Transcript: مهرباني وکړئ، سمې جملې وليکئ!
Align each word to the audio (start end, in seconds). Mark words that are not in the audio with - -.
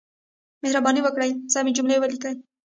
مهرباني 0.61 1.01
وکړئ، 1.03 1.31
سمې 1.53 1.71
جملې 1.77 1.97
وليکئ! 1.99 2.35